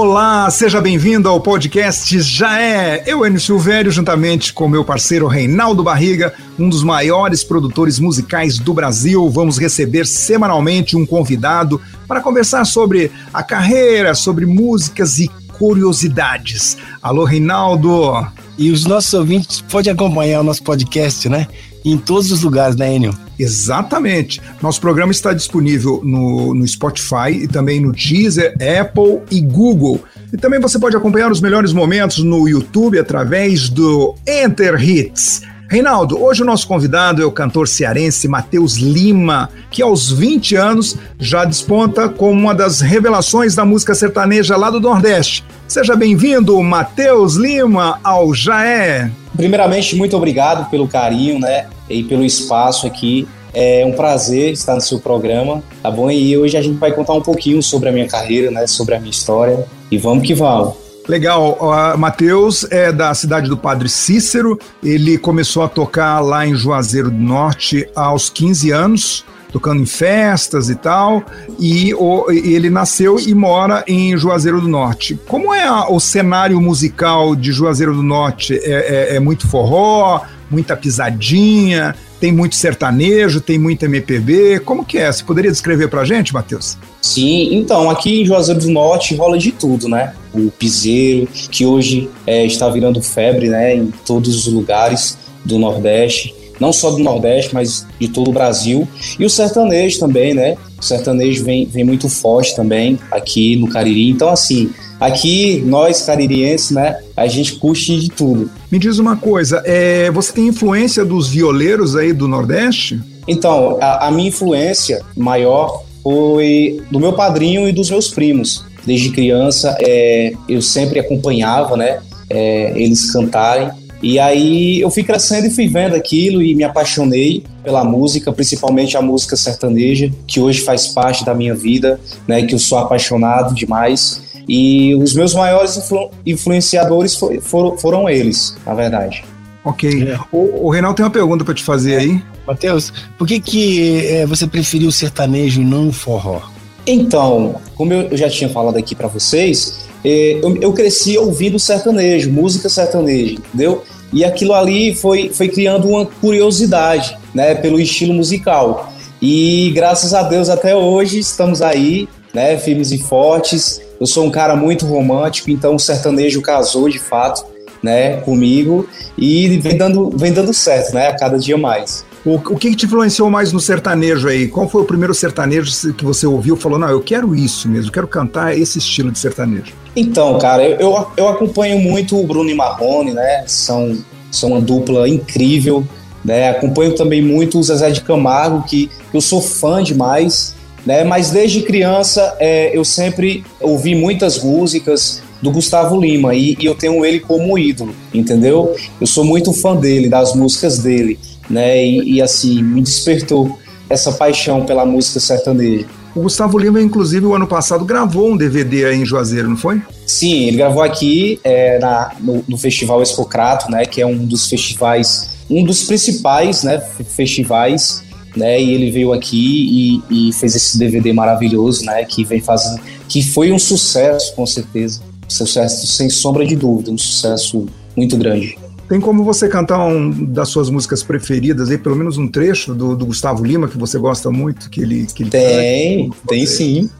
[0.00, 3.02] Olá, seja bem-vindo ao podcast Já É.
[3.04, 8.72] Eu, Enio Silvério, juntamente com meu parceiro Reinaldo Barriga, um dos maiores produtores musicais do
[8.72, 16.78] Brasil, vamos receber semanalmente um convidado para conversar sobre a carreira, sobre músicas e curiosidades.
[17.02, 18.24] Alô, Reinaldo.
[18.56, 21.48] E os nossos ouvintes podem acompanhar o nosso podcast, né?
[21.84, 23.27] Em todos os lugares, né, Enio?
[23.38, 24.40] Exatamente.
[24.60, 30.00] Nosso programa está disponível no, no Spotify e também no Deezer, Apple e Google.
[30.32, 35.42] E também você pode acompanhar os melhores momentos no YouTube através do Enter Hits.
[35.70, 40.96] Reinaldo, hoje o nosso convidado é o cantor cearense Matheus Lima, que aos 20 anos
[41.18, 45.44] já desponta como uma das revelações da música sertaneja lá do Nordeste.
[45.66, 49.10] Seja bem-vindo, Matheus Lima, ao Jaé.
[49.36, 53.26] Primeiramente, muito obrigado pelo carinho, né, e pelo espaço aqui.
[53.54, 56.10] É um prazer estar no seu programa, tá bom?
[56.10, 58.98] E hoje a gente vai contar um pouquinho sobre a minha carreira, né, sobre a
[58.98, 59.66] minha história.
[59.90, 60.74] E vamos que vamos.
[61.08, 66.54] Legal, o Matheus é da cidade do Padre Cícero, ele começou a tocar lá em
[66.54, 71.24] Juazeiro do Norte aos 15 anos, tocando em festas e tal,
[71.58, 75.18] e o, ele nasceu e mora em Juazeiro do Norte.
[75.26, 78.60] Como é a, o cenário musical de Juazeiro do Norte?
[78.62, 84.60] É, é, é muito forró, muita pisadinha, tem muito sertanejo, tem muito MPB.
[84.60, 85.10] Como que é?
[85.10, 86.76] Você poderia descrever pra gente, Matheus?
[87.00, 90.14] Sim, então, aqui em Juazeiro do Norte rola de tudo, né?
[90.34, 93.76] O piseiro, que hoje é, está virando febre, né?
[93.76, 96.34] Em todos os lugares do Nordeste.
[96.58, 98.86] Não só do Nordeste, mas de todo o Brasil.
[99.18, 100.56] E o sertanejo também, né?
[100.80, 104.10] O sertanejo vem, vem muito forte também aqui no Cariri.
[104.10, 106.98] Então, assim, aqui nós caririenses, né?
[107.16, 108.50] A gente curte de tudo.
[108.70, 113.00] Me diz uma coisa, é, você tem influência dos violeiros aí do Nordeste?
[113.26, 118.64] Então, a, a minha influência maior foi do meu padrinho e dos meus primos.
[118.86, 122.00] Desde criança, é, eu sempre acompanhava, né?
[122.30, 123.70] É, eles cantarem.
[124.02, 128.96] E aí eu fui crescendo e fui vendo aquilo e me apaixonei pela música, principalmente
[128.96, 132.42] a música sertaneja, que hoje faz parte da minha vida, né?
[132.42, 134.22] Que eu sou apaixonado demais.
[134.48, 139.24] E os meus maiores influ influenciadores foi, foram, foram eles, na verdade.
[139.64, 140.08] Ok.
[140.08, 140.18] É.
[140.32, 142.22] O, o Reinaldo tem uma pergunta para te fazer aí.
[142.46, 146.40] Matheus, por que, que é, você preferiu o sertanejo e não o forró?
[146.86, 152.68] Então, como eu já tinha falado aqui para vocês, eu, eu, cresci ouvindo sertanejo, música
[152.68, 153.82] sertaneja, entendeu?
[154.12, 158.92] E aquilo ali foi, foi criando uma curiosidade, né, pelo estilo musical.
[159.20, 163.80] E graças a Deus até hoje estamos aí, né, firmes e fortes.
[164.00, 167.44] Eu sou um cara muito romântico, então o sertanejo casou de fato,
[167.82, 172.04] né, comigo e vem dando, vem dando certo, né, a cada dia mais.
[172.28, 174.48] O, o que te influenciou mais no sertanejo aí?
[174.48, 177.90] Qual foi o primeiro sertanejo que você ouviu e falou, não, eu quero isso mesmo,
[177.90, 179.72] quero cantar esse estilo de sertanejo?
[179.96, 183.44] Então, cara, eu, eu, eu acompanho muito o Bruno e Marrone, né?
[183.46, 183.96] São,
[184.30, 185.82] são uma dupla incrível,
[186.22, 186.50] né?
[186.50, 191.04] Acompanho também muito o Zezé de Camargo, que eu sou fã demais, né?
[191.04, 196.74] Mas desde criança é, eu sempre ouvi muitas músicas do Gustavo Lima e, e, eu
[196.74, 198.76] tenho ele como ídolo, entendeu?
[199.00, 201.84] Eu sou muito fã dele, das músicas dele né?
[201.84, 205.86] E, e, assim, me despertou essa paixão pela música sertaneja.
[206.14, 209.80] O Gustavo Lima, inclusive, o ano passado gravou um DVD aí em Juazeiro, não foi?
[210.06, 213.84] Sim, ele gravou aqui é, na, no, no, Festival Expocrato, né?
[213.84, 216.80] Que é um dos festivais, um dos principais, né?
[216.80, 218.02] Festivais,
[218.36, 218.60] né?
[218.60, 222.04] E ele veio aqui e, e fez esse DVD maravilhoso, né?
[222.04, 226.98] Que vem fazendo, que foi um sucesso, com certeza, sucesso sem sombra de dúvida, um
[226.98, 228.58] sucesso muito grande.
[228.88, 232.96] Tem como você cantar um das suas músicas preferidas aí, pelo menos um trecho do,
[232.96, 236.90] do Gustavo Lima que você gosta muito, que ele, que ele tem, canta, tem sim.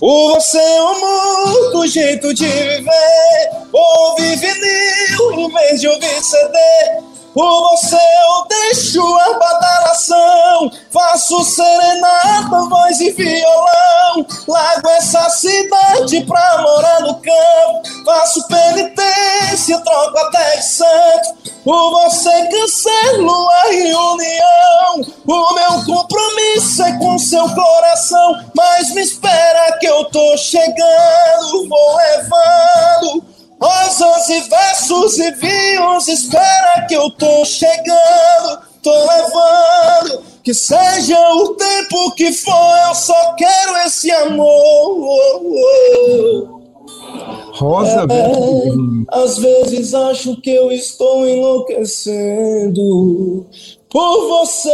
[0.00, 3.50] O você é um mundo, jeito de viver.
[3.72, 7.07] Ouve vinil em vez de ouvir CD.
[7.38, 16.58] Por você eu deixo a badalação, faço serenata, voz e violão, largo essa cidade pra
[16.62, 21.52] morar no campo, faço penitência, troco até de santo.
[21.62, 29.78] Por você cancelo a reunião, o meu compromisso é com seu coração, mas me espera
[29.78, 33.38] que eu tô chegando, vou levando.
[33.60, 33.97] Rosas
[34.28, 40.22] e versos e vinhos, espera que eu tô chegando, tô levando.
[40.42, 45.38] Que seja o tempo que for, eu só quero esse amor.
[47.52, 48.32] Rosa, é,
[49.10, 53.46] Às vezes acho que eu estou enlouquecendo.
[53.90, 54.70] por você.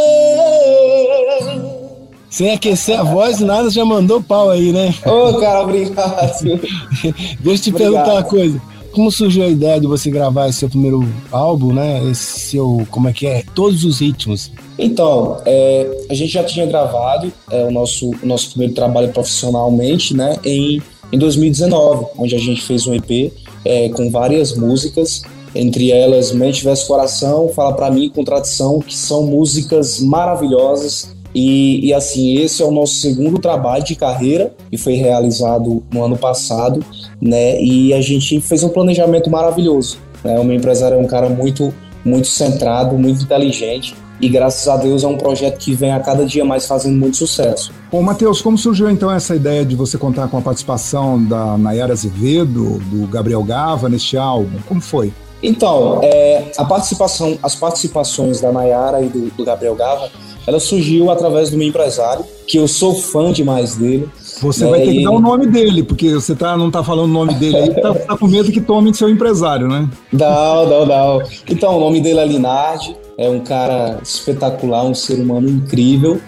[2.30, 4.92] Sem aquecer a voz, nada já mandou pau aí, né?
[5.06, 6.42] Ô, oh, cara, obrigado.
[6.42, 7.14] Deixa eu
[7.58, 7.78] te obrigado.
[7.78, 8.60] perguntar uma coisa.
[8.94, 12.00] Como surgiu a ideia de você gravar seu primeiro álbum, né?
[12.08, 13.42] Esse seu, como é que é?
[13.52, 14.52] Todos os ritmos.
[14.78, 20.14] Então, é, a gente já tinha gravado é, o, nosso, o nosso primeiro trabalho profissionalmente,
[20.14, 20.36] né?
[20.44, 20.80] Em,
[21.10, 23.32] em 2019, onde a gente fez um EP
[23.64, 25.22] é, com várias músicas
[25.54, 31.13] entre elas Mente Versus Coração, Fala Pra Mim, Contradição, que são músicas maravilhosas.
[31.34, 36.04] E, e, assim, esse é o nosso segundo trabalho de carreira, que foi realizado no
[36.04, 36.84] ano passado,
[37.20, 37.60] né?
[37.60, 39.98] E a gente fez um planejamento maravilhoso.
[40.22, 40.38] Né?
[40.38, 43.94] O meu empresário é um cara muito, muito centrado, muito inteligente.
[44.20, 47.16] E graças a Deus é um projeto que vem a cada dia mais fazendo muito
[47.16, 47.72] sucesso.
[47.90, 51.92] Bom, Matheus, como surgiu então essa ideia de você contar com a participação da Nayara
[51.92, 54.58] Azevedo, do Gabriel Gava neste álbum?
[54.68, 55.12] Como foi?
[55.42, 60.10] Então, é, a participação, as participações da Nayara e do, do, Gabriel Gava,
[60.46, 64.08] ela surgiu através do meu empresário, que eu sou fã demais dele.
[64.40, 67.10] Você né, vai ter que dar o nome dele, porque você tá, não tá falando
[67.10, 69.88] o nome dele aí, tá, tá com medo que tomem seu empresário, né?
[70.12, 71.22] Não, não, não.
[71.48, 76.20] Então, o nome dele é Linardi, é um cara espetacular, um ser humano incrível.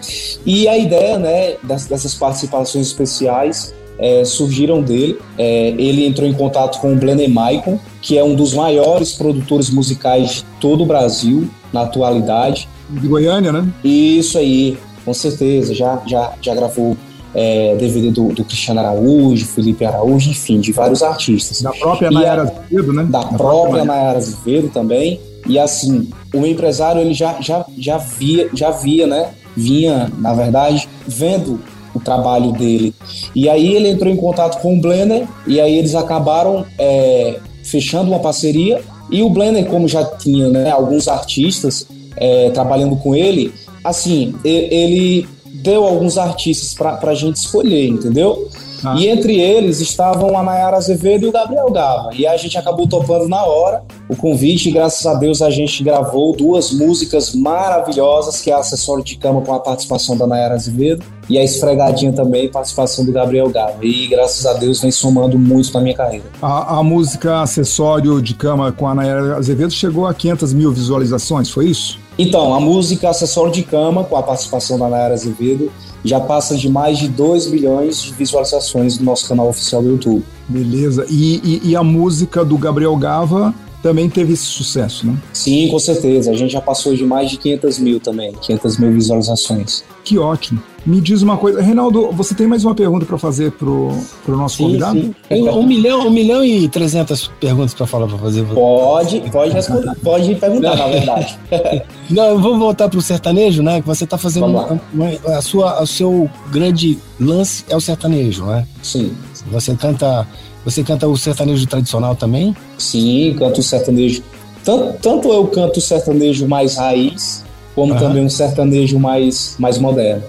[0.44, 5.18] E a ideia, né, dessas participações especiais é, surgiram dele.
[5.38, 9.70] É, ele entrou em contato com o Blenner Maicon, que é um dos maiores produtores
[9.70, 12.68] musicais de todo o Brasil na atualidade.
[12.88, 13.68] De Goiânia, né?
[13.84, 15.74] Isso aí, com certeza.
[15.74, 16.96] Já, já, já gravou
[17.34, 21.60] é, DVD do, do, Cristiano Araújo, Felipe Araújo, enfim, de vários artistas.
[21.60, 23.04] Da própria Nayara Azevedo, né?
[23.04, 25.20] Da, da própria, própria Nayara Azevedo também.
[25.46, 29.30] E assim, o empresário ele já, já, já via, já via, né?
[29.56, 31.60] Vinha, na verdade, vendo
[31.94, 32.94] o trabalho dele.
[33.34, 38.10] E aí ele entrou em contato com o Blender e aí eles acabaram é, fechando
[38.10, 38.82] uma parceria.
[39.10, 41.86] E o Blender, como já tinha né, alguns artistas
[42.16, 43.52] é, trabalhando com ele,
[43.84, 48.48] assim, ele deu alguns artistas para a gente escolher, entendeu?
[48.84, 48.94] Ah.
[48.96, 52.10] E entre eles estavam a Nayara Azevedo e o Gabriel Gava.
[52.14, 55.82] E a gente acabou topando na hora o convite e graças a Deus a gente
[55.82, 61.04] gravou duas músicas maravilhosas, que é Acessório de Cama com a participação da Nayara Azevedo
[61.28, 63.84] e a Esfregadinha também, participação do Gabriel Gava.
[63.84, 66.26] E graças a Deus vem somando muito na minha carreira.
[66.40, 71.50] A, a música Acessório de Cama com a Nayara Azevedo chegou a 500 mil visualizações,
[71.50, 71.98] foi isso?
[72.18, 75.70] Então, a música Acessório de Cama, com a participação da Nayara Azevedo,
[76.04, 80.24] já passa de mais de 2 milhões de visualizações no nosso canal oficial do YouTube.
[80.48, 81.04] Beleza.
[81.10, 83.52] E, e, e, a música do Gabriel Gava
[83.82, 85.16] também teve esse sucesso, né?
[85.32, 86.30] Sim, com certeza.
[86.30, 89.84] A gente já passou de mais de 500 mil também, 500 mil visualizações.
[90.04, 90.62] Que ótimo.
[90.86, 93.90] Me diz uma coisa, Reinaldo, você tem mais uma pergunta para fazer pro,
[94.24, 95.00] pro nosso sim, convidado?
[95.00, 95.14] Sim.
[95.28, 98.44] Tem um milhão, um milhão e trezentas perguntas para falar para fazer.
[98.46, 101.36] Pode, pode responder, pode perguntar, na verdade.
[102.08, 103.80] Não, vamos voltar pro sertanejo, né?
[103.80, 108.44] Que você está fazendo uma, uma, a sua, o seu grande lance é o sertanejo,
[108.44, 108.64] né?
[108.80, 109.12] Sim.
[109.50, 110.26] Você canta,
[110.64, 112.54] você canta o sertanejo tradicional também?
[112.78, 114.22] Sim, canto o sertanejo.
[114.64, 117.44] Tanto, tanto eu canto o sertanejo mais raiz,
[117.74, 117.98] como uhum.
[117.98, 120.24] também um sertanejo mais, mais moderno.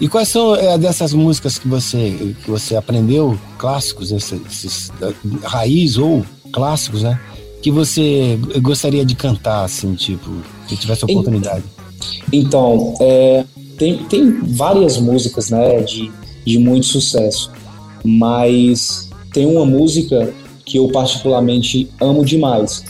[0.00, 4.92] E quais são é, dessas músicas que você, que você aprendeu, clássicos, esses, esses
[5.42, 7.20] raiz ou clássicos, né?
[7.60, 10.30] Que você gostaria de cantar, assim, tipo,
[10.68, 11.64] se tivesse oportunidade?
[12.32, 13.44] Então, é,
[13.78, 16.10] tem, tem várias músicas, né, de,
[16.44, 17.50] de muito sucesso,
[18.04, 20.32] mas tem uma música
[20.64, 22.84] que eu particularmente amo demais,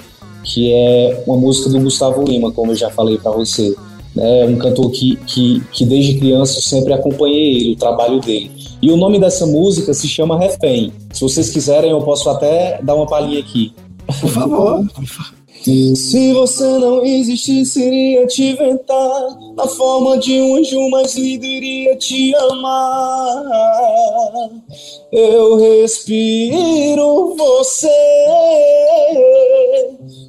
[0.44, 3.74] que é uma música do Gustavo Lima, como eu já falei para você
[4.14, 8.50] né, um cantor que, que, que desde criança eu sempre acompanhei ele, o trabalho dele.
[8.80, 10.92] E o nome dessa música se chama Refém.
[11.12, 13.72] Se vocês quiserem, eu posso até dar uma palhinha aqui.
[14.20, 14.84] Por favor.
[15.64, 22.34] Se você não existisse, iria te inventar na forma de um anjo, mas iria te
[22.34, 23.44] amar.
[25.12, 27.88] Eu respiro você.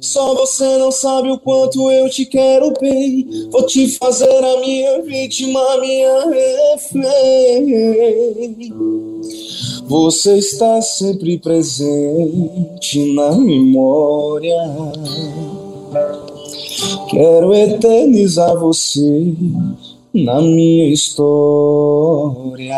[0.00, 3.26] Só você não sabe o quanto eu te quero bem.
[3.50, 7.64] Vou te fazer a minha vítima, minha refém.
[9.86, 14.56] Você está sempre presente na memória.
[17.10, 19.34] Quero eternizar você
[20.12, 22.74] na minha história.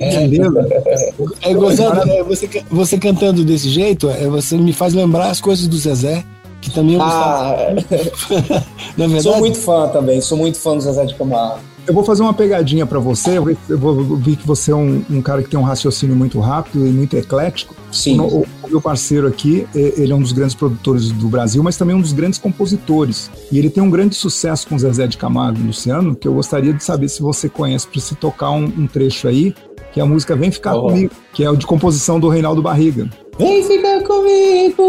[0.00, 5.40] É, é gozado, é, você, você cantando desse jeito, é, você me faz lembrar as
[5.40, 6.24] coisas do Zezé,
[6.62, 7.56] que também eu ah,
[8.96, 11.75] Na verdade, Sou muito fã também, sou muito fã do Zezé de Camargo.
[11.86, 13.38] Eu vou fazer uma pegadinha para você.
[13.38, 16.86] Eu vou, vi que você é um, um, cara que tem um raciocínio muito rápido
[16.86, 17.74] e muito eclético.
[17.92, 18.20] Sim.
[18.20, 21.94] O, o, meu parceiro aqui, ele é um dos grandes produtores do Brasil, mas também
[21.94, 23.30] um dos grandes compositores.
[23.50, 26.72] E ele tem um grande sucesso com Zezé de Camargo e Luciano, que eu gostaria
[26.72, 29.54] de saber se você conhece, para se tocar um, um, trecho aí,
[29.92, 30.88] que é a música Vem Ficar oh.
[30.88, 33.08] Comigo, que é o de composição do Reinaldo Barriga.
[33.38, 34.82] Vem ficar comigo!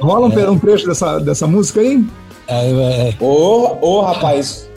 [0.00, 0.50] Rola um, é.
[0.50, 2.04] um trecho dessa, dessa música aí?
[2.46, 3.16] É, é.
[3.20, 4.67] Ô, ô, rapaz,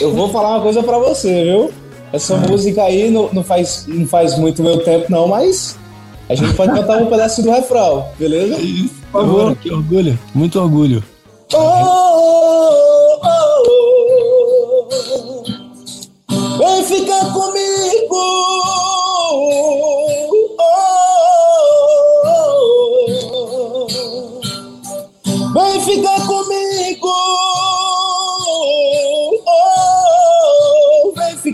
[0.00, 1.70] eu vou falar uma coisa pra você, viu?
[2.12, 2.38] Essa ah.
[2.38, 5.76] música aí não, não, faz, não faz muito meu tempo, não, mas
[6.28, 8.56] a gente pode cantar um pedaço do refrão, beleza?
[9.12, 9.56] Por favor.
[9.56, 11.04] Que orgulho, muito orgulho.
[11.52, 12.07] Oh,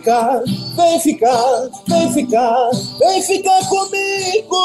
[0.05, 0.43] ficar,
[0.77, 4.57] vem ficar, vem ficar, vem ficar comigo.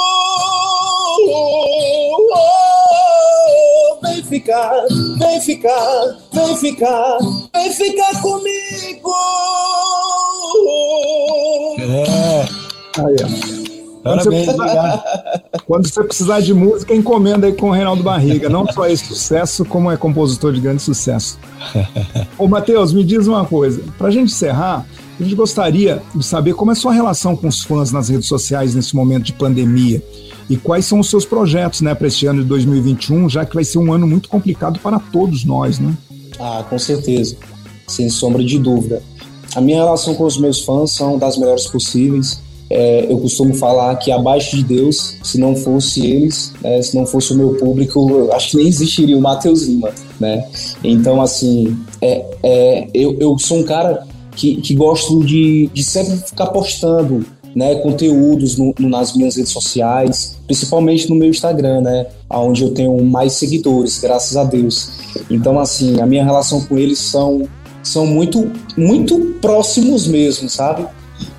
[2.36, 2.46] Oh,
[4.04, 4.86] vem ficar,
[5.18, 7.20] vem ficar, vem ficar,
[7.54, 9.14] vem ficar comigo.
[11.80, 12.46] É.
[13.00, 13.16] Aí,
[14.04, 15.04] quando você, precisar,
[15.66, 18.50] quando você, precisar, de música, encomenda aí com o Reinaldo Barriga.
[18.50, 21.40] Não só é sucesso, como é compositor de grande sucesso.
[22.38, 23.82] Ô, Matheus, me diz uma coisa.
[23.98, 24.86] Para a gente encerrar,
[25.20, 28.74] a gente gostaria de saber como é sua relação com os fãs nas redes sociais
[28.74, 30.02] nesse momento de pandemia
[30.50, 33.64] e quais são os seus projetos né, para este ano de 2021, já que vai
[33.64, 35.96] ser um ano muito complicado para todos nós, né?
[36.40, 37.36] Ah, com certeza,
[37.88, 39.04] sem sombra de dúvida.
[39.56, 42.42] A minha relação com os meus fãs são das melhores possíveis.
[42.70, 47.06] É, eu costumo falar que abaixo de Deus, se não fosse eles, né, se não
[47.06, 50.48] fosse o meu público, acho que nem existiria o Matheus Lima, né?
[50.84, 54.08] Então, assim, é, é, eu, eu sou um cara
[54.40, 60.38] que, que gosto de, de sempre ficar postando né, conteúdos no, nas minhas redes sociais,
[60.46, 64.92] principalmente no meu Instagram, né, onde eu tenho mais seguidores, graças a Deus.
[65.30, 67.48] Então, assim, a minha relação com eles são,
[67.84, 70.86] são muito, muito próximos mesmo, sabe?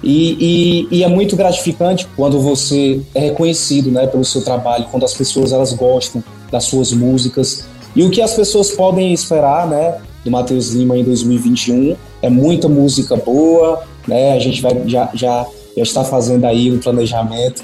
[0.03, 5.05] E, e, e, é muito gratificante quando você é reconhecido né, pelo seu trabalho, quando
[5.05, 7.65] as pessoas elas gostam das suas músicas.
[7.97, 12.69] E o que as pessoas podem esperar né, do Matheus Lima em 2021 é muita
[12.69, 14.33] música boa, né?
[14.33, 15.47] A gente vai já, já,
[15.77, 17.63] já está fazendo aí um planejamento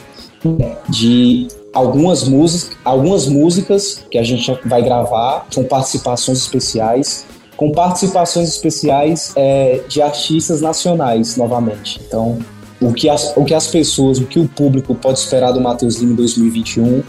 [0.89, 8.49] de algumas músicas, algumas músicas que a gente vai gravar com participações especiais, com participações
[8.49, 12.01] especiais é, de artistas nacionais novamente.
[12.07, 12.39] Então,
[12.81, 15.97] o que, as, o que as pessoas, o que o público pode esperar do Matheus
[15.97, 17.03] Lima em 2021,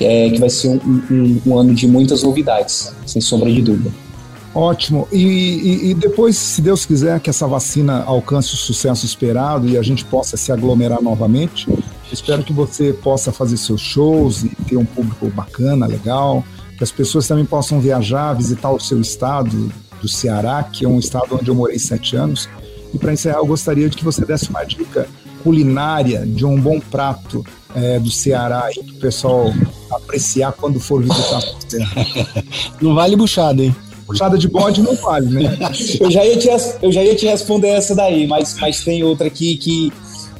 [0.00, 4.03] é que vai ser um, um, um ano de muitas novidades, sem sombra de dúvida.
[4.54, 5.08] Ótimo.
[5.10, 9.76] E, e, e, depois, se Deus quiser, que essa vacina alcance o sucesso esperado e
[9.76, 11.66] a gente possa se aglomerar novamente,
[12.12, 16.44] espero que você possa fazer seus shows e ter um público bacana, legal,
[16.78, 21.00] que as pessoas também possam viajar, visitar o seu estado do Ceará, que é um
[21.00, 22.48] estado onde eu morei sete anos.
[22.92, 25.08] E para encerrar, eu gostaria de que você desse uma dica
[25.42, 27.44] culinária de um bom prato
[27.74, 29.52] é, do Ceará para o pessoal
[29.90, 31.42] apreciar quando for visitar.
[32.80, 33.74] Não vale buchada, hein?
[34.06, 35.58] Puxada de bode não vale, né?
[36.00, 36.48] eu, já ia te,
[36.82, 39.92] eu já ia te responder essa daí, mas, mas tem outra aqui que,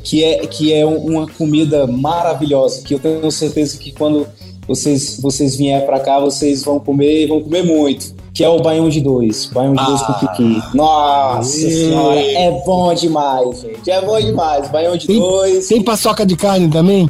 [0.02, 4.26] que, é, que é uma comida maravilhosa, que eu tenho certeza que quando
[4.66, 8.14] vocês, vocês vierem para cá, vocês vão comer vão comer muito.
[8.32, 9.46] Que é o baião de dois.
[9.46, 10.62] Baião de ah, dois com piqui.
[10.74, 11.70] Nossa e...
[11.70, 13.88] senhora, é bom demais, gente.
[13.88, 14.68] É bom demais.
[14.70, 15.68] Baião de tem, dois.
[15.68, 17.08] Tem paçoca de carne também?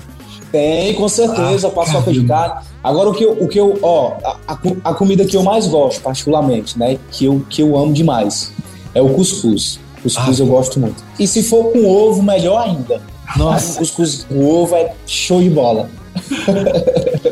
[0.55, 2.65] Tem, com certeza, ah, paçoca de carne.
[2.81, 4.13] Agora, o que eu, o que eu ó,
[4.47, 8.53] a, a, comida que eu mais gosto, particularmente, né, que eu, que eu amo demais,
[8.95, 9.81] é o cuscuz.
[10.01, 11.03] Cuscuz ah, eu gosto muito.
[11.19, 13.03] E se for com ovo, melhor ainda.
[13.37, 13.81] Nossa.
[13.81, 15.91] cuscuz com ovo é show de bola.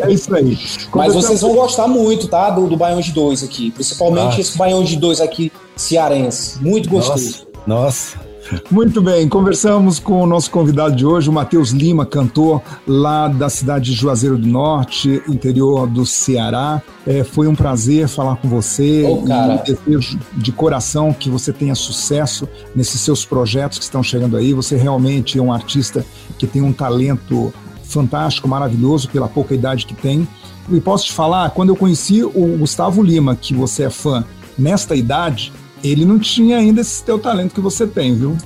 [0.04, 0.58] É isso aí.
[0.92, 2.50] Mas vocês vão gostar muito, tá?
[2.50, 3.70] Do, do baião de dois aqui.
[3.70, 4.40] Principalmente ah.
[4.40, 6.60] esse baião de dois aqui cearense.
[6.60, 7.46] Muito gostoso.
[7.68, 8.16] Nossa.
[8.16, 8.31] Nossa.
[8.70, 13.48] Muito bem, conversamos com o nosso convidado de hoje, o Matheus Lima, cantor lá da
[13.48, 16.82] cidade de Juazeiro do Norte, interior do Ceará.
[17.06, 19.04] É, foi um prazer falar com você.
[19.08, 19.62] Oh, cara.
[19.66, 24.52] E desejo de coração que você tenha sucesso nesses seus projetos que estão chegando aí.
[24.52, 26.04] Você realmente é um artista
[26.38, 27.52] que tem um talento
[27.84, 30.26] fantástico, maravilhoso, pela pouca idade que tem.
[30.70, 34.24] E posso te falar, quando eu conheci o Gustavo Lima, que você é fã,
[34.58, 35.52] nesta idade,
[35.82, 38.36] ele não tinha ainda esse teu talento que você tem, viu?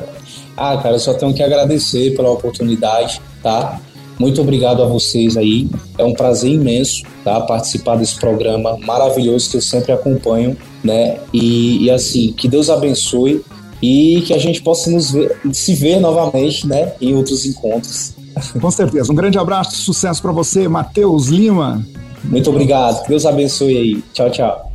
[0.56, 3.80] ah, cara, eu só tenho que agradecer pela oportunidade, tá?
[4.18, 5.68] Muito obrigado a vocês aí.
[5.98, 11.18] É um prazer imenso tá, participar desse programa maravilhoso que eu sempre acompanho, né?
[11.32, 13.44] E, e assim, que Deus abençoe
[13.82, 16.94] e que a gente possa nos ver, se ver novamente, né?
[17.00, 18.14] Em outros encontros.
[18.60, 19.12] Com certeza.
[19.12, 21.84] Um grande abraço, sucesso para você, Matheus Lima.
[22.24, 23.02] Muito obrigado.
[23.02, 24.04] Que Deus abençoe aí.
[24.12, 24.65] Tchau, tchau.